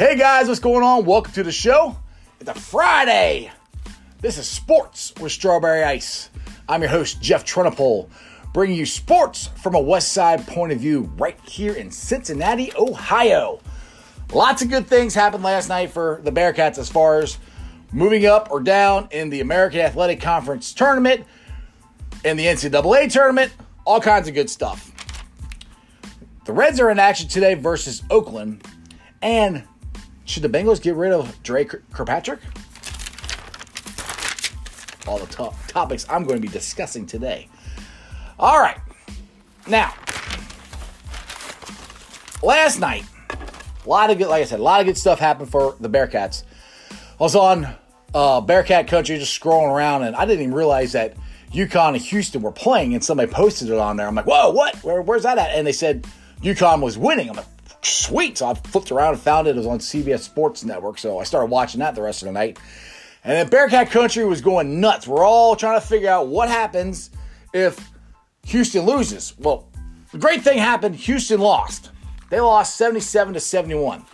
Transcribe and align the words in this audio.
Hey 0.00 0.16
guys, 0.16 0.48
what's 0.48 0.60
going 0.60 0.82
on? 0.82 1.04
Welcome 1.04 1.34
to 1.34 1.42
the 1.42 1.52
show. 1.52 1.94
It's 2.40 2.48
a 2.48 2.54
Friday. 2.54 3.52
This 4.22 4.38
is 4.38 4.48
Sports 4.48 5.12
with 5.20 5.30
Strawberry 5.30 5.84
Ice. 5.84 6.30
I'm 6.70 6.80
your 6.80 6.88
host, 6.88 7.20
Jeff 7.20 7.44
Trunapole, 7.44 8.08
bringing 8.54 8.78
you 8.78 8.86
sports 8.86 9.48
from 9.62 9.74
a 9.74 9.78
West 9.78 10.14
Side 10.14 10.46
point 10.46 10.72
of 10.72 10.80
view 10.80 11.12
right 11.18 11.38
here 11.40 11.74
in 11.74 11.90
Cincinnati, 11.90 12.72
Ohio. 12.78 13.60
Lots 14.32 14.62
of 14.62 14.70
good 14.70 14.86
things 14.86 15.14
happened 15.14 15.44
last 15.44 15.68
night 15.68 15.90
for 15.90 16.22
the 16.24 16.32
Bearcats 16.32 16.78
as 16.78 16.88
far 16.88 17.20
as 17.20 17.36
moving 17.92 18.24
up 18.24 18.50
or 18.50 18.60
down 18.60 19.06
in 19.10 19.28
the 19.28 19.42
American 19.42 19.80
Athletic 19.80 20.18
Conference 20.22 20.72
tournament, 20.72 21.26
in 22.24 22.38
the 22.38 22.46
NCAA 22.46 23.12
tournament, 23.12 23.52
all 23.84 24.00
kinds 24.00 24.28
of 24.28 24.34
good 24.34 24.48
stuff. 24.48 24.92
The 26.46 26.54
Reds 26.54 26.80
are 26.80 26.88
in 26.88 26.98
action 26.98 27.28
today 27.28 27.52
versus 27.52 28.02
Oakland, 28.08 28.66
and 29.20 29.64
should 30.30 30.44
the 30.44 30.48
Bengals 30.48 30.80
get 30.80 30.94
rid 30.94 31.12
of 31.12 31.42
Dre 31.42 31.64
Kirkpatrick? 31.64 32.38
All 35.08 35.18
the 35.18 35.26
to- 35.26 35.52
topics 35.66 36.06
I'm 36.08 36.22
going 36.22 36.40
to 36.40 36.46
be 36.46 36.52
discussing 36.52 37.04
today. 37.04 37.48
All 38.38 38.60
right. 38.60 38.78
Now, 39.66 39.92
last 42.44 42.78
night, 42.78 43.04
a 43.84 43.88
lot 43.88 44.10
of 44.10 44.18
good, 44.18 44.28
like 44.28 44.42
I 44.42 44.44
said, 44.44 44.60
a 44.60 44.62
lot 44.62 44.78
of 44.80 44.86
good 44.86 44.96
stuff 44.96 45.18
happened 45.18 45.50
for 45.50 45.74
the 45.80 45.90
Bearcats. 45.90 46.44
I 46.92 46.94
was 47.18 47.34
on 47.34 47.66
uh, 48.14 48.40
Bearcat 48.40 48.86
Country 48.86 49.18
just 49.18 49.38
scrolling 49.38 49.74
around, 49.74 50.04
and 50.04 50.14
I 50.14 50.26
didn't 50.26 50.42
even 50.42 50.54
realize 50.54 50.92
that 50.92 51.16
UConn 51.52 51.94
and 51.94 52.02
Houston 52.02 52.40
were 52.42 52.52
playing, 52.52 52.94
and 52.94 53.02
somebody 53.04 53.32
posted 53.32 53.68
it 53.68 53.78
on 53.78 53.96
there. 53.96 54.06
I'm 54.06 54.14
like, 54.14 54.26
whoa, 54.26 54.50
what? 54.50 54.76
Where, 54.84 55.02
where's 55.02 55.24
that 55.24 55.38
at? 55.38 55.50
And 55.50 55.66
they 55.66 55.72
said 55.72 56.06
UConn 56.40 56.82
was 56.82 56.96
winning. 56.96 57.30
I'm 57.30 57.36
like, 57.36 57.46
sweet. 57.82 58.38
So 58.38 58.46
I 58.46 58.54
flipped 58.54 58.90
around 58.90 59.14
and 59.14 59.22
found 59.22 59.46
it. 59.46 59.50
It 59.50 59.56
was 59.56 59.66
on 59.66 59.78
CBS 59.78 60.20
Sports 60.20 60.64
Network. 60.64 60.98
So 60.98 61.18
I 61.18 61.24
started 61.24 61.50
watching 61.50 61.80
that 61.80 61.94
the 61.94 62.02
rest 62.02 62.22
of 62.22 62.26
the 62.26 62.32
night. 62.32 62.58
And 63.24 63.32
then 63.34 63.48
Bearcat 63.48 63.90
Country 63.90 64.24
was 64.24 64.40
going 64.40 64.80
nuts. 64.80 65.06
We're 65.06 65.24
all 65.24 65.56
trying 65.56 65.80
to 65.80 65.86
figure 65.86 66.08
out 66.08 66.28
what 66.28 66.48
happens 66.48 67.10
if 67.52 67.90
Houston 68.46 68.86
loses. 68.86 69.34
Well, 69.38 69.68
the 70.12 70.18
great 70.18 70.42
thing 70.42 70.58
happened 70.58 70.96
Houston 70.96 71.40
lost. 71.40 71.90
They 72.30 72.40
lost 72.40 72.76
77 72.76 73.34
to 73.34 73.40
71. 73.40 74.04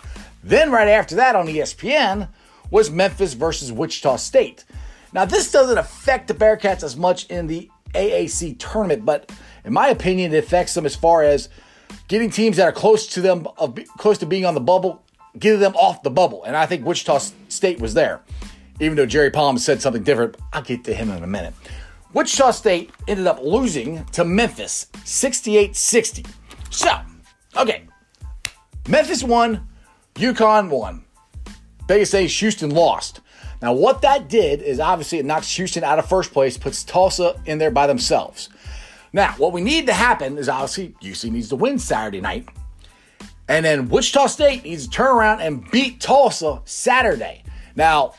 Then, 0.43 0.71
right 0.71 0.89
after 0.89 1.17
that 1.17 1.37
on 1.37 1.47
ESPN, 1.47 2.29
was 2.71 2.91
Memphis 2.91 3.35
versus 3.35 3.73
Wichita 3.73 4.17
State. 4.17 4.65
Now, 5.13 5.25
this 5.25 5.51
doesn't 5.51 5.79
affect 5.79 6.29
the 6.29 6.35
Bearcats 6.35 6.83
as 6.83 6.97
much 6.97 7.27
in 7.27 7.47
the 7.47 7.71
AAC 7.95 8.59
tournament, 8.59 9.05
but 9.05 9.31
in 9.65 9.73
my 9.73 9.89
opinion, 9.89 10.33
it 10.33 10.39
affects 10.39 10.75
them 10.75 10.87
as 10.87 10.97
far 10.97 11.23
as 11.23 11.49
getting 12.09 12.31
teams 12.31 12.57
that 12.57 12.65
are 12.65 12.73
close 12.73 13.07
to 13.09 13.21
them, 13.21 13.47
close 13.99 14.19
to 14.19 14.27
being 14.27 14.45
on 14.45 14.55
the 14.55 14.61
bubble, 14.61 15.03
getting 15.39 15.61
them 15.61 15.75
off 15.77 16.03
the 16.03 16.11
bubble. 16.11 16.45
And 16.45 16.57
I 16.57 16.67
think 16.67 16.85
Wichita 16.85 17.19
State 17.49 17.81
was 17.81 17.95
there, 17.95 18.23
even 18.81 18.97
though 18.97 19.07
Jerry 19.07 19.31
Palm 19.31 19.59
said 19.59 19.83
something 19.83 20.03
different. 20.03 20.37
I'll 20.53 20.63
get 20.63 20.85
to 20.85 20.95
him 20.95 21.11
in 21.11 21.23
a 21.23 21.27
minute. 21.27 21.55
Wichita 22.13 22.53
State 22.53 22.91
ended 23.09 23.27
up 23.27 23.41
losing 23.43 24.05
to 24.07 24.25
Memphis 24.25 24.87
68 25.05 25.77
60. 25.77 26.25
So, 26.71 26.99
okay. 27.57 27.85
Memphis 28.89 29.23
won, 29.23 29.67
UConn 30.15 30.71
won. 30.71 31.05
Vegas 31.89 32.11
say 32.11 32.27
Houston 32.27 32.71
lost. 32.71 33.21
Now, 33.63 33.73
what 33.73 34.03
that 34.03 34.29
did 34.29 34.63
is 34.63 34.81
obviously 34.81 35.19
it 35.19 35.25
knocks 35.25 35.55
Houston 35.57 35.83
out 35.83 35.99
of 35.99 36.09
first 36.09 36.33
place, 36.33 36.57
puts 36.57 36.85
Tulsa 36.85 37.41
in 37.47 37.59
there 37.59 37.71
by 37.71 37.87
themselves. 37.87 38.49
Now, 39.13 39.33
what 39.39 39.53
we 39.53 39.61
need 39.61 39.87
to 39.87 39.93
happen 39.93 40.39
is 40.39 40.49
obviously 40.49 40.95
UC 41.01 41.31
needs 41.31 41.49
to 41.51 41.57
win 41.57 41.79
Saturday 41.79 42.21
night. 42.21 42.49
And 43.49 43.65
then 43.65 43.89
Wichita 43.89 44.27
State 44.27 44.65
needs 44.65 44.85
to 44.85 44.91
turn 44.91 45.17
around 45.17 45.41
and 45.41 45.71
beat 45.71 46.01
Tulsa 46.01 46.61
Saturday. 46.65 47.45
Now, 47.77 48.15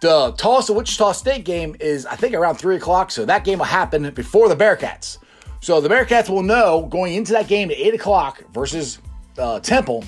the 0.00 0.32
Tulsa 0.36 0.72
Wichita 0.72 1.12
State 1.12 1.44
game 1.44 1.76
is, 1.80 2.06
I 2.06 2.16
think, 2.16 2.34
around 2.34 2.56
3 2.56 2.76
o'clock, 2.76 3.10
so 3.10 3.24
that 3.24 3.44
game 3.44 3.58
will 3.58 3.66
happen 3.66 4.08
before 4.10 4.48
the 4.48 4.56
Bearcats. 4.56 5.18
So 5.60 5.80
the 5.80 5.88
Bearcats 5.88 6.28
will 6.28 6.42
know 6.42 6.86
going 6.90 7.14
into 7.14 7.32
that 7.32 7.46
game 7.46 7.70
at 7.70 7.76
8 7.76 7.94
o'clock 7.94 8.42
versus 8.52 8.98
uh, 9.38 9.60
Temple 9.60 10.04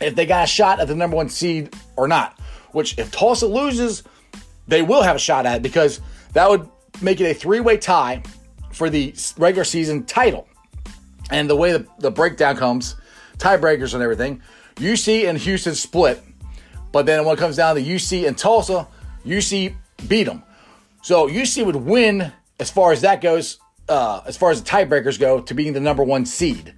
if 0.00 0.14
they 0.14 0.26
got 0.26 0.44
a 0.44 0.46
shot 0.46 0.80
at 0.80 0.88
the 0.88 0.94
number 0.94 1.16
one 1.16 1.28
seed 1.28 1.74
or 1.96 2.08
not. 2.08 2.38
Which, 2.72 2.98
if 2.98 3.10
Tulsa 3.10 3.46
loses, 3.46 4.02
they 4.66 4.82
will 4.82 5.02
have 5.02 5.16
a 5.16 5.18
shot 5.18 5.44
at 5.44 5.56
it 5.56 5.62
because 5.62 6.00
that 6.32 6.48
would 6.48 6.68
make 7.02 7.20
it 7.20 7.30
a 7.30 7.34
three 7.34 7.60
way 7.60 7.76
tie 7.76 8.22
for 8.72 8.90
the 8.90 9.14
regular 9.38 9.64
season 9.64 10.04
title. 10.04 10.48
And 11.30 11.48
the 11.48 11.56
way 11.56 11.72
the, 11.72 11.86
the 11.98 12.10
breakdown 12.10 12.56
comes, 12.56 12.96
tiebreakers 13.38 13.94
and 13.94 14.02
everything, 14.02 14.42
UC 14.76 15.28
and 15.28 15.38
Houston 15.38 15.74
split. 15.74 16.22
But 16.90 17.06
then 17.06 17.24
when 17.24 17.36
it 17.36 17.38
comes 17.38 17.56
down 17.56 17.76
to 17.76 17.82
UC 17.82 18.26
and 18.26 18.36
Tulsa, 18.36 18.86
UC 19.24 19.74
beat 20.08 20.24
them. 20.24 20.42
So 21.02 21.28
UC 21.28 21.64
would 21.64 21.76
win 21.76 22.32
as 22.60 22.70
far 22.70 22.92
as 22.92 23.00
that 23.00 23.20
goes, 23.20 23.58
uh, 23.88 24.20
as 24.26 24.36
far 24.36 24.50
as 24.50 24.62
the 24.62 24.68
tiebreakers 24.68 25.18
go, 25.18 25.40
to 25.40 25.54
being 25.54 25.72
the 25.72 25.80
number 25.80 26.04
one 26.04 26.24
seed, 26.24 26.74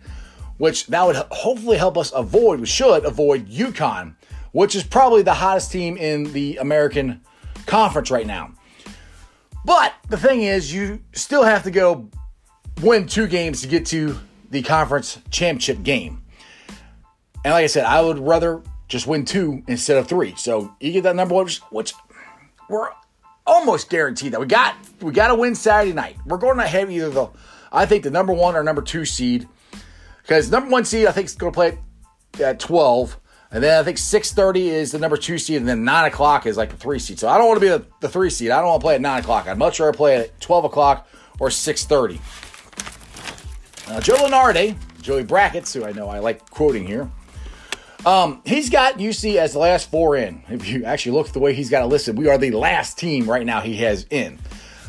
which 0.56 0.86
that 0.86 1.04
would 1.04 1.16
hopefully 1.16 1.76
help 1.76 1.98
us 1.98 2.12
avoid, 2.12 2.60
we 2.60 2.66
should 2.66 3.04
avoid 3.04 3.48
UConn, 3.48 4.14
which 4.52 4.74
is 4.74 4.82
probably 4.82 5.22
the 5.22 5.34
hottest 5.34 5.72
team 5.72 5.96
in 5.96 6.32
the 6.32 6.56
American 6.56 7.20
Conference 7.66 8.10
right 8.10 8.26
now. 8.26 8.53
But 9.64 9.94
the 10.08 10.18
thing 10.18 10.42
is, 10.42 10.72
you 10.72 11.00
still 11.12 11.42
have 11.42 11.62
to 11.64 11.70
go 11.70 12.08
win 12.82 13.06
two 13.06 13.26
games 13.26 13.62
to 13.62 13.68
get 13.68 13.86
to 13.86 14.18
the 14.50 14.62
conference 14.62 15.18
championship 15.30 15.82
game. 15.82 16.22
And 17.44 17.52
like 17.52 17.64
I 17.64 17.66
said, 17.68 17.84
I 17.84 18.00
would 18.00 18.18
rather 18.18 18.62
just 18.88 19.06
win 19.06 19.24
two 19.24 19.62
instead 19.66 19.96
of 19.96 20.06
three. 20.06 20.34
So 20.36 20.74
you 20.80 20.92
get 20.92 21.02
that 21.04 21.16
number 21.16 21.34
one, 21.34 21.48
which 21.70 21.94
we're 22.68 22.88
almost 23.46 23.90
guaranteed 23.90 24.32
that 24.32 24.40
we 24.40 24.46
got. 24.46 24.76
We 25.00 25.12
got 25.12 25.28
to 25.28 25.34
win 25.34 25.54
Saturday 25.54 25.92
night. 25.92 26.16
We're 26.26 26.38
going 26.38 26.58
to 26.58 26.66
have 26.66 26.90
either 26.90 27.10
the, 27.10 27.28
I 27.72 27.86
think 27.86 28.04
the 28.04 28.10
number 28.10 28.32
one 28.32 28.56
or 28.56 28.62
number 28.62 28.82
two 28.82 29.04
seed, 29.04 29.48
because 30.22 30.50
number 30.50 30.70
one 30.70 30.84
seed 30.84 31.06
I 31.06 31.12
think 31.12 31.26
is 31.26 31.34
going 31.34 31.52
to 31.52 31.56
play 31.56 31.78
at 32.40 32.60
twelve. 32.60 33.18
And 33.54 33.62
then 33.62 33.78
I 33.78 33.84
think 33.84 33.98
6.30 33.98 34.56
is 34.66 34.90
the 34.90 34.98
number 34.98 35.16
two 35.16 35.38
seed, 35.38 35.58
and 35.58 35.68
then 35.68 35.84
9 35.84 36.06
o'clock 36.06 36.44
is 36.44 36.56
like 36.56 36.70
the 36.70 36.76
three 36.76 36.98
seed. 36.98 37.20
So 37.20 37.28
I 37.28 37.38
don't 37.38 37.46
want 37.46 37.60
to 37.60 37.64
be 37.64 37.68
the, 37.68 37.86
the 38.00 38.08
three 38.08 38.28
seed. 38.28 38.50
I 38.50 38.58
don't 38.58 38.66
want 38.66 38.80
to 38.80 38.84
play 38.84 38.96
at 38.96 39.00
9 39.00 39.20
o'clock. 39.20 39.46
I'd 39.46 39.56
much 39.56 39.78
rather 39.78 39.92
play 39.92 40.16
at 40.16 40.40
12 40.40 40.64
o'clock 40.64 41.08
or 41.38 41.50
6.30. 41.50 42.18
Uh, 43.86 44.00
Joe 44.00 44.16
Lunardi, 44.16 44.76
Joey 45.00 45.22
Brackets, 45.22 45.72
who 45.72 45.84
I 45.84 45.92
know 45.92 46.08
I 46.08 46.18
like 46.18 46.50
quoting 46.50 46.84
here, 46.84 47.08
um, 48.04 48.42
he's 48.44 48.70
got 48.70 48.98
UC 48.98 49.36
as 49.36 49.52
the 49.52 49.60
last 49.60 49.88
four 49.88 50.16
in. 50.16 50.42
If 50.48 50.66
you 50.68 50.84
actually 50.84 51.12
look 51.12 51.28
at 51.28 51.32
the 51.32 51.38
way 51.38 51.54
he's 51.54 51.70
got 51.70 51.84
it 51.84 51.86
listed, 51.86 52.18
we 52.18 52.28
are 52.28 52.36
the 52.36 52.50
last 52.50 52.98
team 52.98 53.30
right 53.30 53.46
now 53.46 53.60
he 53.60 53.76
has 53.76 54.04
in. 54.10 54.40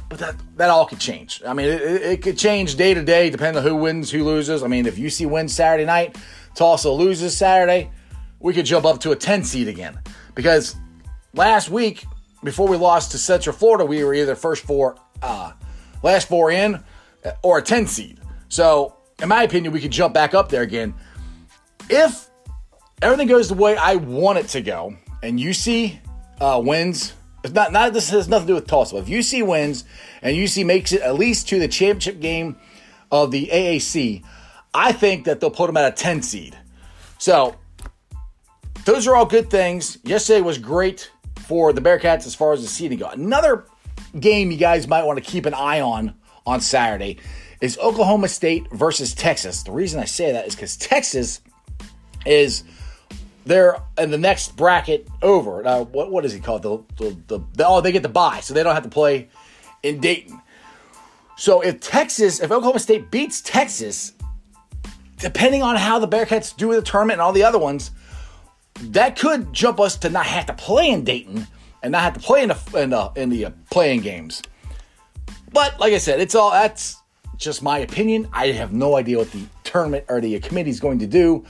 But 0.09 0.17
that, 0.19 0.35
that 0.57 0.71
all 0.71 0.87
could 0.87 0.99
change. 0.99 1.43
I 1.45 1.53
mean, 1.53 1.67
it, 1.67 1.81
it 1.81 2.21
could 2.23 2.37
change 2.37 2.75
day 2.75 2.95
to 2.95 3.03
day 3.03 3.29
depending 3.29 3.63
on 3.63 3.69
who 3.69 3.75
wins, 3.75 4.09
who 4.09 4.23
loses. 4.23 4.63
I 4.63 4.67
mean, 4.67 4.87
if 4.87 4.95
UC 4.95 5.29
wins 5.29 5.53
Saturday 5.53 5.85
night, 5.85 6.17
Tulsa 6.55 6.89
loses 6.89 7.37
Saturday, 7.37 7.91
we 8.45 8.53
could 8.53 8.65
jump 8.65 8.85
up 8.85 8.99
to 8.99 9.09
a 9.09 9.15
10 9.15 9.43
seed 9.43 9.67
again. 9.67 9.97
Because 10.35 10.75
last 11.33 11.71
week, 11.71 12.05
before 12.43 12.67
we 12.67 12.77
lost 12.77 13.09
to 13.13 13.17
Central 13.17 13.55
Florida, 13.55 13.83
we 13.83 14.03
were 14.03 14.13
either 14.13 14.35
first 14.35 14.63
four, 14.63 14.97
uh, 15.23 15.51
last 16.03 16.27
four 16.27 16.51
in, 16.51 16.83
or 17.41 17.57
a 17.57 17.61
10 17.63 17.87
seed. 17.87 18.19
So, 18.47 18.97
in 19.19 19.29
my 19.29 19.41
opinion, 19.41 19.73
we 19.73 19.81
could 19.81 19.89
jump 19.89 20.13
back 20.13 20.35
up 20.35 20.49
there 20.49 20.61
again. 20.61 20.93
If 21.89 22.29
everything 23.01 23.27
goes 23.27 23.47
the 23.47 23.55
way 23.55 23.75
I 23.77 23.95
want 23.95 24.37
it 24.37 24.47
to 24.49 24.61
go, 24.61 24.95
and 25.23 25.39
UC 25.39 25.97
uh, 26.39 26.61
wins, 26.63 27.15
it's 27.43 27.55
not, 27.55 27.71
not 27.71 27.93
this 27.93 28.11
has 28.11 28.27
nothing 28.27 28.45
to 28.45 28.51
do 28.51 28.55
with 28.55 28.67
Tulsa. 28.67 28.97
If 28.97 29.07
UC 29.07 29.47
wins 29.47 29.85
and 30.21 30.37
UC 30.37 30.67
makes 30.67 30.93
it 30.93 31.01
at 31.01 31.15
least 31.15 31.49
to 31.49 31.57
the 31.57 31.67
championship 31.67 32.19
game 32.19 32.57
of 33.11 33.31
the 33.31 33.49
AAC, 33.51 34.23
I 34.71 34.91
think 34.91 35.25
that 35.25 35.39
they'll 35.39 35.49
put 35.49 35.65
them 35.65 35.77
at 35.77 35.91
a 35.91 35.95
10 35.95 36.21
seed. 36.21 36.55
So 37.17 37.55
those 38.85 39.07
are 39.07 39.15
all 39.15 39.25
good 39.25 39.49
things. 39.49 39.97
Yesterday 40.03 40.41
was 40.41 40.57
great 40.57 41.11
for 41.39 41.73
the 41.73 41.81
Bearcats 41.81 42.25
as 42.25 42.33
far 42.33 42.53
as 42.53 42.61
the 42.61 42.67
seeding 42.67 42.99
go. 42.99 43.09
Another 43.09 43.65
game 44.19 44.51
you 44.51 44.57
guys 44.57 44.87
might 44.87 45.03
want 45.03 45.21
to 45.21 45.25
keep 45.25 45.45
an 45.45 45.53
eye 45.53 45.81
on 45.81 46.15
on 46.45 46.61
Saturday 46.61 47.17
is 47.61 47.77
Oklahoma 47.79 48.27
State 48.27 48.71
versus 48.71 49.13
Texas. 49.13 49.63
The 49.63 49.71
reason 49.71 49.99
I 49.99 50.05
say 50.05 50.31
that 50.31 50.47
is 50.47 50.55
because 50.55 50.77
Texas 50.77 51.41
is 52.25 52.63
they're 53.45 53.77
in 53.97 54.11
the 54.11 54.17
next 54.17 54.55
bracket 54.55 55.07
over. 55.21 55.61
Now, 55.63 55.83
what 55.83 56.11
what 56.11 56.25
is 56.25 56.33
he 56.33 56.39
called? 56.39 56.61
The, 56.61 56.77
the, 56.97 57.17
the, 57.27 57.39
the 57.53 57.67
oh 57.67 57.81
they 57.81 57.91
get 57.91 58.03
the 58.03 58.09
bye, 58.09 58.39
so 58.39 58.53
they 58.53 58.63
don't 58.63 58.75
have 58.75 58.83
to 58.83 58.89
play 58.89 59.29
in 59.83 59.99
Dayton. 59.99 60.41
So 61.37 61.61
if 61.61 61.79
Texas, 61.79 62.39
if 62.39 62.51
Oklahoma 62.51 62.79
State 62.79 63.11
beats 63.11 63.41
Texas, 63.41 64.13
depending 65.17 65.63
on 65.63 65.75
how 65.75 65.99
the 65.99 66.07
Bearcats 66.07 66.55
do 66.55 66.69
with 66.69 66.77
the 66.77 66.89
tournament 66.89 67.15
and 67.15 67.21
all 67.21 67.33
the 67.33 67.43
other 67.43 67.59
ones, 67.59 67.91
that 68.81 69.17
could 69.17 69.51
jump 69.53 69.79
us 69.79 69.97
to 69.97 70.09
not 70.09 70.25
have 70.25 70.45
to 70.47 70.53
play 70.53 70.89
in 70.89 71.03
Dayton 71.03 71.47
and 71.81 71.91
not 71.91 72.01
have 72.01 72.13
to 72.13 72.19
play 72.19 72.43
in 72.43 72.49
the 72.49 72.57
in 72.75 72.89
the, 72.89 73.11
in 73.15 73.29
the 73.29 73.45
uh, 73.45 73.51
play-in 73.69 74.01
games. 74.01 74.41
But 75.53 75.79
like 75.79 75.93
I 75.93 75.97
said, 75.97 76.19
it's 76.19 76.35
all 76.35 76.51
that's 76.51 76.97
just 77.37 77.61
my 77.61 77.79
opinion. 77.79 78.27
I 78.33 78.47
have 78.47 78.73
no 78.73 78.95
idea 78.95 79.17
what 79.17 79.31
the 79.31 79.43
tournament 79.63 80.05
or 80.09 80.19
the 80.19 80.39
committee 80.39 80.69
is 80.69 80.79
going 80.79 80.99
to 80.99 81.07
do. 81.07 81.45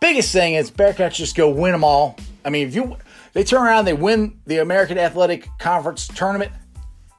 biggest 0.00 0.32
thing 0.32 0.54
is 0.54 0.70
Bearcats 0.70 1.14
just 1.14 1.36
go 1.36 1.48
win 1.48 1.72
them 1.72 1.84
all. 1.84 2.16
I 2.44 2.50
mean, 2.50 2.66
if 2.66 2.74
you 2.74 2.96
they 3.32 3.44
turn 3.44 3.62
around, 3.62 3.86
they 3.86 3.94
win 3.94 4.38
the 4.46 4.58
American 4.58 4.98
Athletic 4.98 5.48
Conference 5.58 6.08
tournament, 6.08 6.52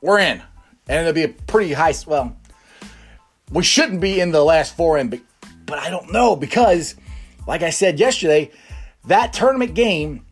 we're 0.02 0.20
in, 0.20 0.42
and 0.88 1.00
it'll 1.00 1.14
be 1.14 1.24
a 1.24 1.30
pretty 1.30 1.74
high. 1.74 1.94
Well, 2.06 2.36
we 3.52 3.64
shouldn't 3.64 4.02
be 4.02 4.20
in 4.20 4.32
the 4.32 4.44
last 4.44 4.76
four 4.76 4.98
in, 4.98 5.10
but, 5.10 5.22
but 5.66 5.80
I 5.80 5.90
don't 5.90 6.12
know 6.12 6.36
because, 6.36 6.96
like 7.48 7.64
I 7.64 7.70
said 7.70 8.00
yesterday, 8.00 8.52
that 9.06 9.34
tournament 9.34 9.74
game 9.74 10.26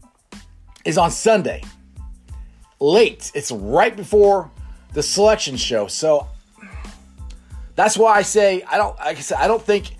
is 0.85 0.97
on 0.97 1.12
Sunday, 1.12 1.63
late. 2.79 3.31
It's 3.33 3.51
right 3.51 3.95
before 3.95 4.50
the 4.94 5.03
selection 5.03 5.57
show, 5.57 5.88
so 5.88 6.27
that's 7.75 7.97
why 7.97 8.13
I 8.13 8.21
say 8.21 8.63
I 8.63 8.77
don't. 8.77 8.97
Like 8.97 9.18
I 9.18 9.21
said, 9.21 9.38
I 9.38 9.47
don't 9.47 9.62
think 9.62 9.95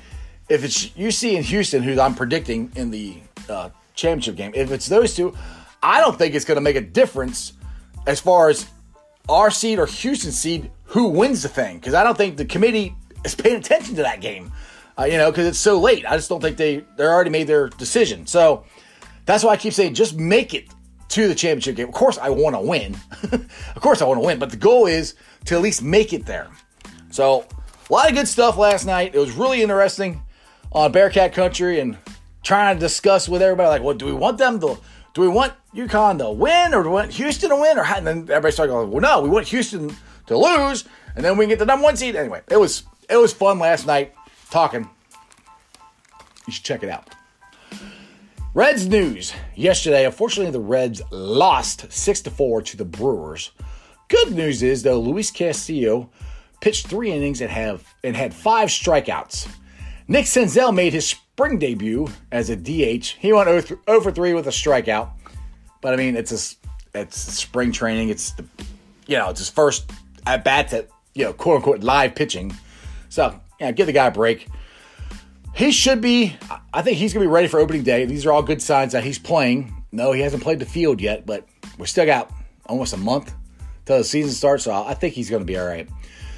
if 0.50 0.64
it's 0.64 0.88
UC 0.90 1.36
and 1.36 1.46
Houston, 1.46 1.84
who 1.84 2.00
I'm 2.00 2.16
predicting 2.16 2.72
in 2.76 2.92
the 2.92 3.18
uh, 3.50 3.70
championship 3.96 4.36
game, 4.36 4.52
if 4.56 4.72
it's 4.72 4.88
those 4.88 5.16
two, 5.16 5.36
I 5.82 6.00
don't 6.00 6.18
think 6.18 6.36
it's 6.36 6.46
going 6.46 6.58
to 6.58 6.62
make 6.62 6.76
a 6.76 6.82
difference 6.82 7.54
as 8.08 8.20
far 8.20 8.50
as 8.50 8.66
our 9.30 9.52
seed 9.52 9.80
or 9.80 9.86
Houston 9.86 10.32
seed 10.32 10.72
who 10.86 11.08
wins 11.08 11.44
the 11.44 11.50
thing 11.50 11.78
because 11.78 11.94
I 11.94 12.04
don't 12.04 12.18
think 12.18 12.38
the 12.38 12.46
committee 12.46 12.96
is 13.24 13.36
paying 13.36 13.58
attention 13.58 13.96
to 13.96 14.04
that 14.04 14.22
game. 14.22 14.52
Uh, 15.02 15.06
you 15.06 15.18
know, 15.18 15.32
because 15.32 15.48
it's 15.48 15.58
so 15.58 15.80
late. 15.80 16.06
I 16.06 16.16
just 16.16 16.30
don't 16.30 16.42
think 16.42 16.58
they 16.58 16.86
they 16.96 17.06
already 17.06 17.32
made 17.32 17.48
their 17.48 17.70
decision. 17.70 18.28
So 18.28 18.66
that's 19.26 19.44
why 19.44 19.54
I 19.54 19.58
keep 19.58 19.74
saying 19.74 19.96
just 19.96 20.16
make 20.16 20.54
it 20.54 20.68
to 21.10 21.28
the 21.28 21.34
championship 21.34 21.76
game. 21.76 21.88
Of 21.88 21.94
course, 21.94 22.20
I 22.20 22.30
want 22.30 22.56
to 22.56 22.62
win. 22.62 22.96
of 23.32 23.82
course, 23.82 24.02
I 24.02 24.06
want 24.06 24.22
to 24.22 24.26
win, 24.26 24.38
but 24.38 24.52
the 24.52 24.58
goal 24.58 24.86
is 24.86 25.16
to 25.46 25.56
at 25.56 25.62
least 25.62 25.82
make 25.82 26.14
it 26.14 26.28
there. 26.28 26.50
So 27.10 27.48
a 27.90 27.94
lot 27.94 28.10
of 28.10 28.16
good 28.16 28.28
stuff 28.28 28.58
last 28.58 28.86
night. 28.86 29.16
It 29.16 29.18
was 29.18 29.32
really 29.32 29.64
interesting 29.64 30.22
on 30.72 30.92
Bearcat 30.92 31.34
Country 31.34 31.80
and 31.80 31.98
trying 32.44 32.76
to 32.76 32.80
discuss 32.80 33.28
with 33.28 33.42
everybody 33.42 33.70
like, 33.70 33.82
what 33.82 33.98
do 33.98 34.06
we 34.06 34.14
want 34.14 34.38
them 34.38 34.60
to? 34.60 34.78
Do 35.16 35.22
we 35.22 35.28
want 35.28 35.54
UConn 35.74 36.20
to 36.20 36.30
win 36.30 36.76
or 36.76 36.84
do 36.84 36.90
we 36.90 36.94
want 36.96 37.12
Houston 37.14 37.50
to 37.50 37.56
win? 37.56 37.80
Or 37.80 37.84
how? 37.84 37.98
and 37.98 38.06
then 38.06 38.18
everybody 38.24 38.52
started 38.52 38.72
going, 38.72 38.92
well, 38.92 39.02
no, 39.02 39.22
we 39.22 39.30
want 39.30 39.48
Houston 39.48 39.96
to 40.28 40.38
lose, 40.38 40.86
and 41.16 41.26
then 41.26 41.38
we 41.38 41.46
can 41.46 41.50
get 41.50 41.60
the 41.60 41.66
number 41.66 41.84
one 41.84 41.98
seed. 41.98 42.16
Anyway, 42.16 42.42
it 42.50 42.58
was 42.58 42.84
it 43.10 43.18
was 43.18 43.34
fun 43.34 43.58
last 43.58 43.88
night 43.88 44.14
talking. 44.52 44.90
You 46.46 46.54
should 46.54 46.64
check 46.64 46.84
it 46.84 46.90
out. 46.90 47.10
Reds 48.54 48.88
news 48.88 49.34
yesterday. 49.56 50.06
Unfortunately, 50.06 50.52
the 50.52 50.60
Reds 50.60 51.02
lost 51.10 51.92
six 51.92 52.22
to 52.22 52.30
four 52.30 52.62
to 52.62 52.78
the 52.78 52.86
Brewers. 52.86 53.52
Good 54.10 54.34
news 54.34 54.62
is 54.62 54.84
though, 54.84 55.00
Luis 55.00 55.32
Castillo 55.32 56.10
pitched 56.60 56.88
three 56.88 57.12
innings 57.12 57.42
and 57.42 57.50
have 57.50 57.84
and 58.04 58.16
had 58.16 58.34
five 58.34 58.70
strikeouts. 58.70 59.48
Nick 60.08 60.26
Senzel 60.26 60.76
made 60.76 60.94
his 60.94 61.08
spring 61.08 61.58
debut 61.58 62.08
as 62.32 62.50
a 62.50 62.56
DH. 62.56 63.16
He 63.20 63.32
went 63.34 63.48
oh 63.48 63.64
over 63.88 64.12
3 64.12 64.34
with 64.34 64.48
a 64.48 64.52
strikeout. 64.52 65.12
But 65.82 65.94
I 65.94 65.96
mean, 65.96 66.16
it's 66.16 66.32
a, 66.94 67.00
it's 67.00 67.18
spring 67.18 67.72
training. 67.72 68.10
It's 68.10 68.32
the, 68.32 68.46
you 69.08 69.18
know, 69.18 69.30
it's 69.30 69.40
his 69.40 69.50
first 69.50 69.90
at 70.28 70.44
bat 70.44 70.72
at 70.74 70.90
you 71.14 71.26
know, 71.26 71.34
quote 71.34 71.58
unquote 71.58 71.80
live 71.82 72.14
pitching. 72.14 72.54
So, 73.10 73.40
yeah, 73.62 73.72
give 73.72 73.86
the 73.86 73.94
guy 73.94 74.08
a 74.08 74.12
break. 74.12 74.48
He 75.54 75.72
should 75.72 76.02
be 76.02 76.36
I 76.74 76.82
think 76.82 76.98
he's 76.98 77.14
going 77.14 77.24
to 77.24 77.30
be 77.30 77.34
ready 77.34 77.48
for 77.48 77.60
opening 77.60 77.84
day. 77.84 78.06
These 78.06 78.26
are 78.26 78.32
all 78.32 78.42
good 78.42 78.62
signs 78.62 78.94
that 78.94 79.04
he's 79.04 79.20
playing. 79.20 79.74
No, 79.92 80.12
he 80.14 80.22
hasn't 80.22 80.42
played 80.42 80.60
the 80.60 80.66
field 80.66 81.00
yet, 81.00 81.26
but 81.26 81.48
we're 81.78 81.86
still 81.86 82.06
got 82.06 82.32
almost 82.66 82.94
a 82.94 82.98
month 82.98 83.34
till 83.86 83.98
the 83.98 84.04
season 84.04 84.32
starts, 84.32 84.64
so 84.64 84.72
I 84.72 84.96
think 84.96 85.14
he's 85.14 85.30
going 85.30 85.42
to 85.42 85.46
be 85.46 85.58
all 85.60 85.68
right. 85.68 85.88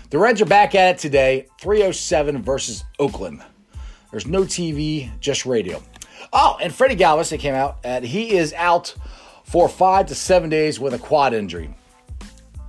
The 0.09 0.17
Reds 0.17 0.41
are 0.41 0.45
back 0.45 0.75
at 0.75 0.95
it 0.95 0.97
today, 0.99 1.47
307 1.61 2.41
versus 2.41 2.83
Oakland. 2.99 3.41
There's 4.11 4.27
no 4.27 4.41
TV, 4.41 5.09
just 5.19 5.45
radio. 5.45 5.81
Oh, 6.31 6.57
and 6.61 6.73
Freddie 6.73 6.95
Galvis, 6.95 7.31
it 7.31 7.39
came 7.39 7.55
out, 7.55 7.77
and 7.83 8.03
he 8.03 8.35
is 8.35 8.53
out 8.53 8.93
for 9.43 9.69
five 9.69 10.07
to 10.07 10.15
seven 10.15 10.49
days 10.49 10.79
with 10.79 10.93
a 10.93 10.99
quad 10.99 11.33
injury. 11.33 11.73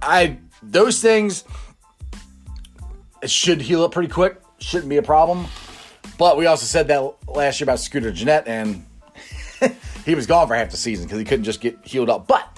I 0.00 0.38
those 0.62 1.00
things 1.00 1.44
should 3.26 3.60
heal 3.60 3.82
up 3.82 3.92
pretty 3.92 4.08
quick. 4.08 4.40
Shouldn't 4.64 4.88
be 4.88 4.96
a 4.96 5.02
problem. 5.02 5.46
But 6.16 6.38
we 6.38 6.46
also 6.46 6.64
said 6.64 6.88
that 6.88 7.14
last 7.28 7.60
year 7.60 7.66
about 7.66 7.80
Scooter 7.80 8.10
Gennett, 8.10 8.44
and 8.46 8.86
he 10.06 10.14
was 10.14 10.26
gone 10.26 10.48
for 10.48 10.54
half 10.54 10.70
the 10.70 10.78
season 10.78 11.04
because 11.04 11.18
he 11.18 11.24
couldn't 11.24 11.44
just 11.44 11.60
get 11.60 11.78
healed 11.84 12.08
up. 12.08 12.26
But 12.26 12.48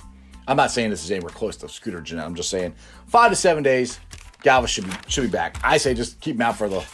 I'm 0.47 0.57
not 0.57 0.71
saying 0.71 0.91
this 0.91 1.05
is 1.05 1.11
anywhere 1.11 1.33
close 1.33 1.57
to 1.57 1.69
Scooter 1.69 2.01
Gennett. 2.01 2.25
I'm 2.25 2.37
just 2.37 2.49
saying 2.49 2.75
five 3.09 3.31
to 3.31 3.37
seven 3.37 3.65
days, 3.65 3.99
Galvis 4.45 4.69
should 4.69 4.85
be 4.85 4.93
should 5.09 5.23
be 5.23 5.31
back. 5.31 5.59
I 5.65 5.79
say 5.79 5.95
just 5.95 6.21
keep 6.21 6.37
him 6.37 6.43
out 6.43 6.57
for 6.57 6.69
the 6.69 6.85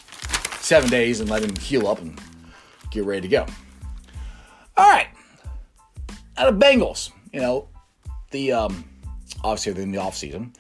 seven 0.61 0.89
days 0.89 1.21
and 1.21 1.29
let 1.29 1.43
him 1.43 1.55
heal 1.57 1.87
up 1.87 2.01
and 2.01 2.19
get 2.91 3.05
ready 3.05 3.21
to 3.21 3.29
go. 3.29 3.47
All 4.79 4.91
right. 4.91 5.09
Out 6.39 6.49
of 6.49 6.55
Bengals, 6.55 7.11
you 7.35 7.41
know, 7.41 7.69
the 8.31 8.53
um, 8.53 8.89
obviously 9.45 9.75
they're 9.75 9.83
in 9.83 9.93
the 9.93 9.99
off 9.99 10.17
season, 10.17 10.55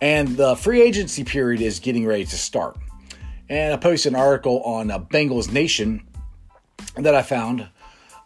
and 0.00 0.28
the 0.28 0.56
free 0.56 0.80
agency 0.80 1.24
period 1.24 1.60
is 1.60 1.78
getting 1.78 2.06
ready 2.06 2.24
to 2.24 2.36
start. 2.38 2.78
And 3.48 3.72
I 3.72 3.76
posted 3.76 4.12
an 4.12 4.18
article 4.18 4.62
on 4.62 4.90
uh, 4.90 4.98
Bengals 4.98 5.50
Nation 5.50 6.06
that 6.96 7.14
I 7.14 7.22
found 7.22 7.62
uh, 7.62 7.66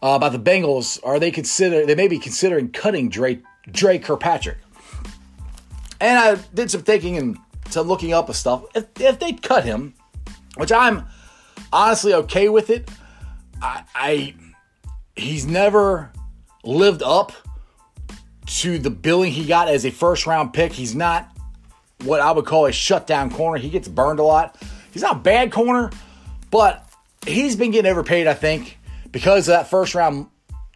about 0.01 0.33
the 0.33 0.39
Bengals. 0.39 0.99
Are 1.05 1.21
they 1.21 1.31
consider 1.31 1.87
they 1.87 1.95
may 1.95 2.09
be 2.09 2.19
considering 2.19 2.71
cutting 2.71 3.09
Dre 3.09 3.41
Dre 3.71 3.99
Kirkpatrick? 3.99 4.59
And 6.01 6.19
I 6.19 6.35
did 6.53 6.71
some 6.71 6.83
thinking 6.83 7.17
and 7.17 7.39
some 7.71 7.87
looking 7.87 8.13
up 8.13 8.29
of 8.29 8.37
stuff. 8.37 8.65
If, 8.75 8.87
if 9.01 9.19
they 9.21 9.35
cut 9.35 9.65
him, 9.65 9.95
which 10.57 10.73
I'm 10.73 11.07
honestly 11.73 12.15
okay 12.15 12.49
with 12.49 12.71
it. 12.71 12.89
I, 13.61 13.85
I 13.95 14.35
he's 15.17 15.47
never 15.47 16.11
lived 16.65 17.03
up 17.03 17.33
to 18.45 18.79
the 18.79 18.91
billing 18.91 19.33
he 19.33 19.47
got 19.47 19.69
as 19.69 19.85
a 19.85 19.91
first 19.91 20.27
round 20.27 20.53
pick. 20.53 20.73
He's 20.73 20.95
not 20.95 21.31
what 22.05 22.21
I 22.21 22.33
would 22.33 22.45
call 22.45 22.67
a 22.67 22.73
shutdown 22.73 23.31
corner. 23.31 23.59
He 23.59 23.71
gets 23.71 23.89
burned 23.89 24.19
a 24.19 24.25
lot. 24.25 24.61
He's 24.93 25.03
not 25.03 25.17
a 25.17 25.21
bad 25.21 25.51
corner, 25.51 25.91
but 26.51 26.89
he's 27.27 27.57
been 27.57 27.71
getting 27.71 27.91
overpaid, 27.91 28.27
I 28.27 28.35
think, 28.35 28.79
because 29.11 29.49
of 29.49 29.53
that 29.53 29.69
first 29.69 29.95
round 29.95 30.27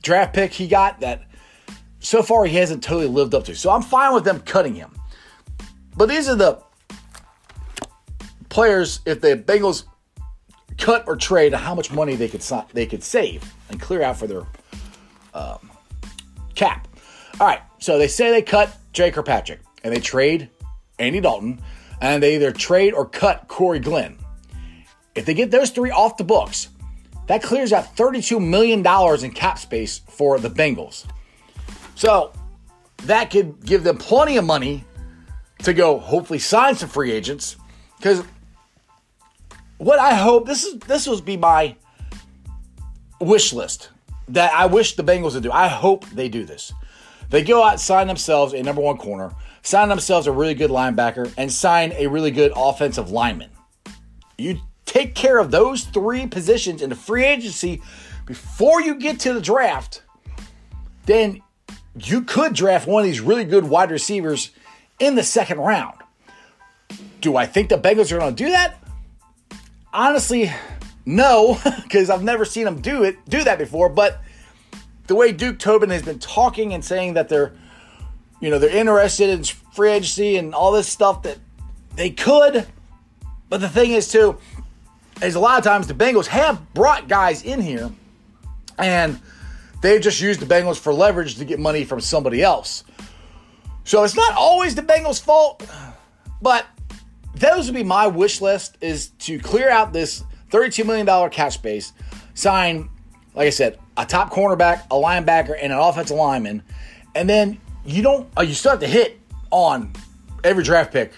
draft 0.02 0.34
pick 0.34 0.52
he 0.52 0.68
got 0.68 1.00
that 1.00 1.22
so 1.98 2.22
far 2.22 2.44
he 2.44 2.56
hasn't 2.56 2.82
totally 2.82 3.08
lived 3.08 3.34
up 3.34 3.44
to. 3.44 3.54
So 3.54 3.70
I'm 3.70 3.82
fine 3.82 4.14
with 4.14 4.24
them 4.24 4.40
cutting 4.40 4.74
him. 4.74 4.90
But 5.96 6.08
these 6.08 6.28
are 6.28 6.36
the 6.36 6.62
players, 8.48 9.00
if 9.04 9.20
the 9.20 9.36
Bengals 9.36 9.84
cut 10.78 11.04
or 11.06 11.16
trade 11.16 11.52
how 11.54 11.74
much 11.74 11.90
money 11.90 12.14
they 12.14 12.28
could 12.28 12.42
they 12.72 12.86
could 12.86 13.02
save 13.02 13.54
and 13.70 13.80
clear 13.80 14.02
out 14.02 14.18
for 14.18 14.26
their 14.26 14.42
um, 15.34 15.70
cap. 16.54 16.86
All 17.40 17.46
right, 17.46 17.60
so 17.78 17.98
they 17.98 18.08
say 18.08 18.30
they 18.30 18.42
cut 18.42 18.76
Jake 18.92 19.14
Kirkpatrick 19.14 19.60
and 19.84 19.94
they 19.94 20.00
trade 20.00 20.48
Andy 20.98 21.20
Dalton, 21.20 21.60
and 22.00 22.22
they 22.22 22.34
either 22.34 22.52
trade 22.52 22.92
or 22.92 23.06
cut 23.06 23.48
Cordy 23.48 23.80
Glenn. 23.80 24.18
If 25.14 25.24
they 25.24 25.34
get 25.34 25.50
those 25.50 25.70
three 25.70 25.90
off 25.90 26.16
the 26.16 26.24
books, 26.24 26.68
that 27.26 27.42
clears 27.42 27.72
out 27.72 27.96
$32 27.96 28.44
million 28.44 28.86
in 29.24 29.30
cap 29.32 29.58
space 29.58 30.00
for 30.08 30.38
the 30.38 30.50
Bengals. 30.50 31.06
So 31.94 32.32
that 33.04 33.30
could 33.30 33.64
give 33.64 33.82
them 33.82 33.98
plenty 33.98 34.36
of 34.36 34.44
money 34.44 34.84
to 35.62 35.72
go 35.72 35.98
hopefully 35.98 36.38
sign 36.38 36.76
some 36.76 36.88
free 36.88 37.12
agents 37.12 37.56
because 37.96 38.22
what 39.78 39.98
I 39.98 40.14
hope 40.14 40.46
this 40.46 40.64
is 40.64 40.78
this 40.80 41.06
will 41.06 41.20
be 41.20 41.36
my 41.36 41.76
wish 43.20 43.52
list 43.52 43.90
that 44.28 44.52
I 44.52 44.66
wish 44.66 44.96
the 44.96 45.04
Bengals 45.04 45.34
would 45.34 45.42
do. 45.42 45.52
I 45.52 45.68
hope 45.68 46.06
they 46.10 46.28
do 46.28 46.44
this. 46.44 46.72
They 47.30 47.42
go 47.42 47.62
out, 47.62 47.80
sign 47.80 48.06
themselves 48.06 48.52
a 48.52 48.62
number 48.62 48.80
one 48.80 48.96
corner, 48.96 49.32
sign 49.62 49.88
themselves 49.88 50.26
a 50.26 50.32
really 50.32 50.54
good 50.54 50.70
linebacker, 50.70 51.32
and 51.36 51.52
sign 51.52 51.92
a 51.92 52.06
really 52.06 52.30
good 52.30 52.52
offensive 52.54 53.10
lineman. 53.10 53.50
You 54.38 54.60
take 54.84 55.14
care 55.14 55.38
of 55.38 55.50
those 55.50 55.84
three 55.84 56.26
positions 56.26 56.82
in 56.82 56.90
the 56.90 56.96
free 56.96 57.24
agency 57.24 57.82
before 58.26 58.80
you 58.80 58.96
get 58.96 59.20
to 59.20 59.32
the 59.32 59.40
draft, 59.40 60.02
then 61.06 61.42
you 61.98 62.22
could 62.22 62.54
draft 62.54 62.86
one 62.86 63.02
of 63.02 63.06
these 63.06 63.20
really 63.20 63.44
good 63.44 63.64
wide 63.64 63.90
receivers 63.90 64.50
in 64.98 65.14
the 65.14 65.22
second 65.22 65.58
round. 65.58 65.98
Do 67.20 67.36
I 67.36 67.46
think 67.46 67.68
the 67.68 67.78
Bengals 67.78 68.12
are 68.12 68.18
going 68.18 68.34
to 68.34 68.44
do 68.44 68.50
that? 68.50 68.82
honestly, 69.96 70.52
no, 71.04 71.58
because 71.82 72.10
I've 72.10 72.22
never 72.22 72.44
seen 72.44 72.64
them 72.64 72.80
do 72.80 73.02
it, 73.02 73.16
do 73.28 73.42
that 73.42 73.58
before. 73.58 73.88
But 73.88 74.20
the 75.06 75.14
way 75.14 75.32
Duke 75.32 75.58
Tobin 75.58 75.90
has 75.90 76.02
been 76.02 76.18
talking 76.18 76.74
and 76.74 76.84
saying 76.84 77.14
that 77.14 77.28
they're, 77.28 77.52
you 78.40 78.50
know, 78.50 78.58
they're 78.58 78.76
interested 78.76 79.30
in 79.30 79.44
free 79.44 79.90
agency 79.90 80.36
and 80.36 80.54
all 80.54 80.72
this 80.72 80.88
stuff 80.88 81.22
that 81.22 81.38
they 81.94 82.10
could. 82.10 82.66
But 83.48 83.60
the 83.60 83.68
thing 83.68 83.92
is, 83.92 84.08
too, 84.08 84.38
is 85.22 85.34
a 85.34 85.40
lot 85.40 85.58
of 85.58 85.64
times 85.64 85.86
the 85.86 85.94
Bengals 85.94 86.26
have 86.26 86.74
brought 86.74 87.08
guys 87.08 87.42
in 87.42 87.60
here 87.60 87.90
and 88.78 89.18
they've 89.80 90.00
just 90.00 90.20
used 90.20 90.40
the 90.40 90.46
Bengals 90.46 90.78
for 90.78 90.92
leverage 90.92 91.36
to 91.36 91.44
get 91.44 91.58
money 91.58 91.84
from 91.84 92.00
somebody 92.00 92.42
else. 92.42 92.84
So 93.84 94.02
it's 94.02 94.16
not 94.16 94.34
always 94.34 94.74
the 94.74 94.82
Bengals' 94.82 95.20
fault, 95.20 95.64
but 96.42 96.66
those 97.34 97.66
would 97.66 97.74
be 97.74 97.84
my 97.84 98.06
wish 98.06 98.40
list 98.40 98.76
is 98.80 99.08
to 99.20 99.38
clear 99.38 99.70
out 99.70 99.92
this 99.92 100.24
$32 100.50 100.84
million 100.84 101.30
cap 101.30 101.52
space, 101.52 101.92
sign 102.34 102.88
like 103.36 103.46
I 103.46 103.50
said, 103.50 103.78
a 103.96 104.06
top 104.06 104.32
cornerback, 104.32 104.86
a 104.86 104.94
linebacker, 104.94 105.56
and 105.60 105.72
an 105.72 105.78
offensive 105.78 106.16
lineman, 106.16 106.62
and 107.14 107.28
then 107.28 107.60
you 107.84 108.02
don't. 108.02 108.28
Uh, 108.36 108.42
you 108.42 108.54
still 108.54 108.72
have 108.72 108.80
to 108.80 108.88
hit 108.88 109.20
on 109.50 109.92
every 110.42 110.64
draft 110.64 110.92
pick 110.92 111.12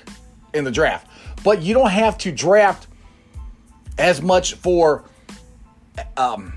in 0.53 0.65
the 0.65 0.71
draft, 0.71 1.07
but 1.45 1.63
you 1.63 1.75
don't 1.75 1.91
have 1.91 2.19
to 2.19 2.33
draft 2.33 2.89
as 3.99 4.21
much 4.21 4.55
for 4.55 5.05
um, 6.17 6.57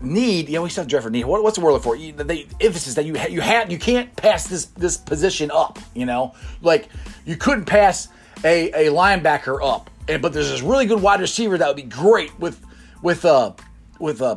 need. 0.00 0.48
Yeah, 0.48 0.60
we 0.60 0.68
still 0.68 0.82
have 0.82 0.88
to 0.88 0.90
draft 0.90 1.04
for 1.04 1.10
need. 1.10 1.24
What, 1.24 1.44
what's 1.44 1.56
the 1.56 1.64
word 1.64 1.80
for? 1.80 1.94
You, 1.94 2.12
the 2.12 2.46
emphasis 2.60 2.94
that 2.94 3.04
you 3.04 3.16
ha- 3.16 3.28
you 3.28 3.40
have 3.40 3.70
you 3.70 3.78
can't 3.78 4.14
pass 4.16 4.48
this 4.48 4.66
this 4.66 4.96
position 4.96 5.50
up. 5.52 5.78
You 5.94 6.06
know, 6.06 6.34
like 6.60 6.88
you 7.24 7.36
couldn't 7.36 7.66
pass 7.66 8.08
a, 8.44 8.88
a 8.88 8.92
linebacker 8.92 9.58
up, 9.62 9.90
and 10.08 10.20
but 10.20 10.32
there's 10.32 10.50
this 10.50 10.60
really 10.60 10.86
good 10.86 11.00
wide 11.00 11.20
receiver 11.20 11.56
that 11.56 11.68
would 11.68 11.76
be 11.76 11.82
great 11.82 12.36
with 12.40 12.60
with 13.00 13.24
uh 13.24 13.52
with 14.00 14.20
uh 14.20 14.36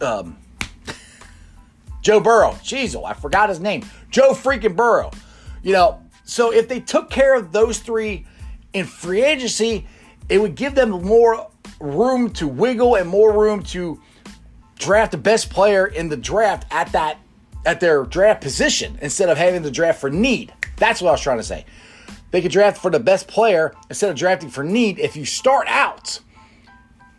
um 0.00 0.36
Joe 2.04 2.20
Burrow. 2.20 2.52
Jeez, 2.62 2.94
oh, 2.94 3.04
I 3.04 3.14
forgot 3.14 3.48
his 3.48 3.60
name. 3.60 3.84
Joe 4.10 4.32
freaking 4.32 4.76
Burrow. 4.76 5.10
You 5.62 5.72
know, 5.72 6.02
so 6.24 6.52
if 6.52 6.68
they 6.68 6.80
took 6.80 7.10
care 7.10 7.34
of 7.34 7.50
those 7.50 7.78
three 7.78 8.26
in 8.74 8.84
free 8.84 9.24
agency, 9.24 9.86
it 10.28 10.38
would 10.38 10.54
give 10.54 10.74
them 10.74 10.90
more 10.90 11.50
room 11.80 12.30
to 12.34 12.46
wiggle 12.46 12.96
and 12.96 13.08
more 13.08 13.32
room 13.32 13.62
to 13.62 14.00
draft 14.78 15.12
the 15.12 15.18
best 15.18 15.48
player 15.50 15.86
in 15.86 16.08
the 16.08 16.16
draft 16.16 16.66
at 16.70 16.92
that 16.92 17.18
at 17.64 17.80
their 17.80 18.04
draft 18.04 18.42
position 18.42 18.98
instead 19.00 19.30
of 19.30 19.38
having 19.38 19.62
to 19.62 19.70
draft 19.70 19.98
for 19.98 20.10
need. 20.10 20.52
That's 20.76 21.00
what 21.00 21.08
I 21.08 21.12
was 21.12 21.22
trying 21.22 21.38
to 21.38 21.42
say. 21.44 21.64
They 22.30 22.42
could 22.42 22.52
draft 22.52 22.78
for 22.82 22.90
the 22.90 23.00
best 23.00 23.28
player 23.28 23.74
instead 23.88 24.10
of 24.10 24.16
drafting 24.16 24.50
for 24.50 24.62
need 24.62 24.98
if 24.98 25.16
you 25.16 25.24
start 25.24 25.66
out 25.68 26.20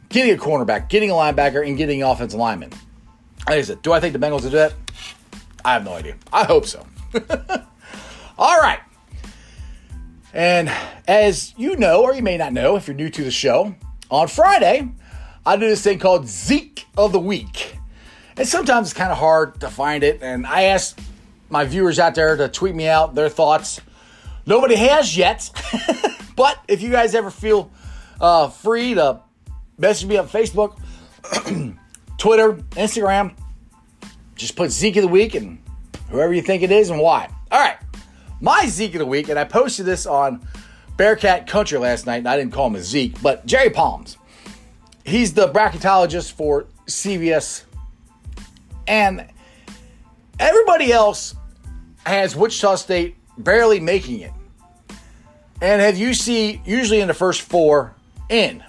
getting 0.10 0.34
a 0.34 0.38
cornerback, 0.38 0.90
getting 0.90 1.12
a 1.12 1.14
linebacker, 1.14 1.66
and 1.66 1.78
getting 1.78 2.02
an 2.02 2.10
offensive 2.10 2.40
lineman. 2.40 2.72
I 3.48 3.62
said, 3.62 3.82
do 3.82 3.94
I 3.94 4.00
think 4.00 4.14
the 4.14 4.20
Bengals 4.20 4.44
will 4.44 4.52
do 4.52 4.58
that? 4.58 4.74
I 5.64 5.74
have 5.74 5.86
no 5.86 5.94
idea. 5.94 6.16
I 6.34 6.46
hope 6.46 6.66
so. 6.66 6.86
All 8.38 8.60
right. 8.60 8.80
And 10.34 10.70
as 11.08 11.54
you 11.58 11.76
know, 11.78 12.04
or 12.04 12.14
you 12.14 12.22
may 12.22 12.38
not 12.38 12.54
know 12.54 12.76
if 12.76 12.88
you're 12.88 12.96
new 12.96 13.10
to 13.10 13.24
the 13.24 13.32
show, 13.32 13.76
on 14.12 14.28
Friday, 14.28 14.88
I 15.46 15.56
do 15.58 15.68
this 15.68 15.82
thing 15.82 16.00
called 16.00 16.28
Zeke 16.28 16.86
of 16.98 17.12
the 17.12 17.20
Week. 17.20 17.78
And 18.38 18.48
sometimes 18.48 18.88
it's 18.88 18.98
kind 18.98 19.12
of 19.12 19.18
hard 19.18 19.62
to 19.62 19.70
find 19.70 20.04
it. 20.04 20.22
And 20.22 20.46
I 20.46 20.64
asked 20.64 21.00
my 21.50 21.66
viewers 21.66 22.00
out 22.00 22.16
there 22.16 22.36
to 22.36 22.50
tweet 22.50 22.76
me 22.76 22.88
out 22.88 23.16
their 23.16 23.30
thoughts. 23.30 23.80
Nobody 24.46 24.76
has 24.76 25.16
yet. 25.16 25.50
but 26.36 26.60
if 26.68 26.82
you 26.82 26.92
guys 26.92 27.16
ever 27.16 27.32
feel 27.32 27.72
uh, 28.20 28.50
free 28.50 28.94
to 28.96 29.22
message 29.78 30.08
me 30.08 30.18
on 30.18 30.28
Facebook, 30.28 30.80
Twitter, 32.18 32.54
Instagram, 32.54 33.36
just 34.36 34.56
put 34.56 34.72
Zeke 34.72 34.98
of 34.98 35.04
the 35.04 35.08
Week 35.08 35.36
and 35.36 35.60
whoever 36.10 36.34
you 36.34 36.42
think 36.42 36.64
it 36.64 36.72
is 36.72 36.90
and 36.90 37.00
why. 37.00 37.30
All 37.52 37.60
right 37.60 37.78
my 38.42 38.66
Zeke 38.68 38.96
of 38.96 39.00
the 39.00 39.06
week, 39.06 39.30
and 39.30 39.40
I 39.40 39.44
posted 39.44 39.86
this 39.86 40.06
on 40.06 40.48
Bearcat 40.98 41.48
Country 41.48 41.78
last 41.78 42.06
night, 42.06 42.18
and 42.18 42.28
I 42.28 42.38
didn't 42.38 42.54
call 42.54 42.68
him 42.68 42.76
a 42.76 42.82
Zeke, 42.82 43.20
but 43.22 43.46
Jerry 43.46 43.70
Palms. 43.70 44.18
He's 45.04 45.34
the 45.34 45.52
bracketologist 45.52 46.34
for 46.34 46.66
CBS, 46.88 47.64
and 48.88 49.28
everybody 50.40 50.92
else 50.92 51.36
has 52.06 52.36
Wichita 52.36 52.76
State 52.76 53.16
barely 53.38 53.80
making 53.80 54.22
it. 54.22 54.32
And 55.62 55.82
have 55.82 55.98
you 55.98 56.14
see 56.14 56.62
usually 56.66 57.02
in 57.02 57.08
the 57.08 57.14
first 57.14 57.42
four 57.42 57.96
in. 58.30 58.64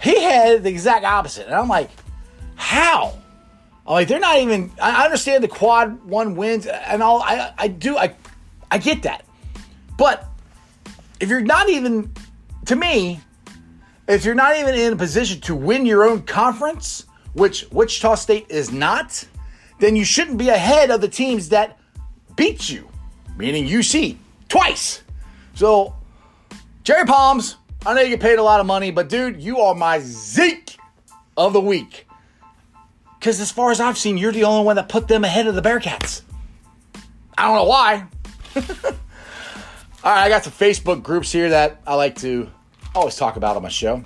He 0.00 0.22
had 0.22 0.62
the 0.62 0.68
exact 0.68 1.04
opposite. 1.04 1.46
And 1.46 1.54
I'm 1.54 1.68
like, 1.68 1.90
how? 2.54 3.18
I'm 3.86 3.92
like, 3.92 4.08
they're 4.08 4.20
not 4.20 4.38
even 4.38 4.72
I 4.80 5.04
understand 5.04 5.44
the 5.44 5.48
quad 5.48 6.04
one 6.04 6.36
wins 6.36 6.66
and 6.66 7.02
all 7.02 7.22
I 7.22 7.52
I 7.56 7.68
do 7.68 7.96
I 7.96 8.14
I 8.70 8.78
get 8.78 9.02
that. 9.02 9.24
But 9.96 10.26
if 11.20 11.28
you're 11.28 11.40
not 11.40 11.68
even, 11.68 12.12
to 12.66 12.76
me, 12.76 13.20
if 14.08 14.24
you're 14.24 14.34
not 14.34 14.56
even 14.56 14.74
in 14.74 14.92
a 14.92 14.96
position 14.96 15.40
to 15.42 15.54
win 15.54 15.86
your 15.86 16.04
own 16.04 16.22
conference, 16.22 17.06
which 17.32 17.66
Wichita 17.70 18.14
State 18.16 18.46
is 18.48 18.70
not, 18.70 19.24
then 19.78 19.96
you 19.96 20.04
shouldn't 20.04 20.38
be 20.38 20.48
ahead 20.48 20.90
of 20.90 21.00
the 21.00 21.08
teams 21.08 21.48
that 21.50 21.78
beat 22.36 22.68
you, 22.68 22.88
meaning 23.36 23.66
UC, 23.66 24.16
twice. 24.48 25.02
So, 25.54 25.94
Jerry 26.84 27.06
Palms, 27.06 27.56
I 27.86 27.94
know 27.94 28.00
you 28.00 28.08
get 28.08 28.20
paid 28.20 28.40
a 28.40 28.42
lot 28.42 28.58
of 28.58 28.66
money, 28.66 28.90
but 28.90 29.08
dude, 29.08 29.40
you 29.40 29.60
are 29.60 29.72
my 29.72 30.00
Zeke 30.00 30.76
of 31.36 31.52
the 31.52 31.60
week. 31.60 32.08
Because 33.20 33.38
as 33.40 33.52
far 33.52 33.70
as 33.70 33.80
I've 33.80 33.96
seen, 33.96 34.18
you're 34.18 34.32
the 34.32 34.42
only 34.42 34.64
one 34.64 34.74
that 34.74 34.88
put 34.88 35.06
them 35.06 35.22
ahead 35.22 35.46
of 35.46 35.54
the 35.54 35.62
Bearcats. 35.62 36.22
I 37.38 37.46
don't 37.46 37.54
know 37.54 37.64
why. 37.64 38.06
All 40.02 40.12
right, 40.12 40.24
I 40.24 40.28
got 40.28 40.42
some 40.42 40.52
Facebook 40.52 41.04
groups 41.04 41.30
here 41.30 41.50
that 41.50 41.80
I 41.86 41.94
like 41.94 42.16
to 42.16 42.50
always 42.92 43.14
talk 43.14 43.36
about 43.36 43.56
on 43.56 43.62
my 43.62 43.68
show. 43.68 44.04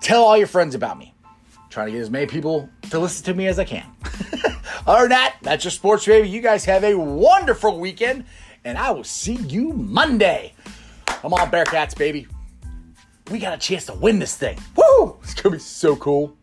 Tell 0.00 0.22
all 0.24 0.36
your 0.36 0.46
friends 0.46 0.74
about 0.74 0.98
me 0.98 1.14
trying 1.74 1.86
to 1.86 1.92
get 1.92 2.02
as 2.02 2.10
many 2.10 2.26
people 2.26 2.68
to 2.88 3.00
listen 3.00 3.24
to 3.24 3.34
me 3.34 3.48
as 3.48 3.58
I 3.58 3.64
can. 3.64 3.84
Other 4.86 5.02
than 5.02 5.10
that, 5.10 5.36
that's 5.42 5.64
your 5.64 5.72
sports 5.72 6.06
baby. 6.06 6.28
You 6.28 6.40
guys 6.40 6.64
have 6.66 6.84
a 6.84 6.94
wonderful 6.94 7.80
weekend, 7.80 8.26
and 8.64 8.78
I 8.78 8.92
will 8.92 9.02
see 9.02 9.34
you 9.34 9.72
Monday. 9.72 10.52
Come 11.06 11.34
on, 11.34 11.50
Bearcats, 11.50 11.96
baby. 11.96 12.28
We 13.30 13.40
got 13.40 13.54
a 13.54 13.58
chance 13.58 13.86
to 13.86 13.94
win 13.94 14.20
this 14.20 14.36
thing. 14.36 14.56
Woo! 14.76 15.16
It's 15.22 15.34
gonna 15.34 15.56
be 15.56 15.60
so 15.60 15.96
cool. 15.96 16.36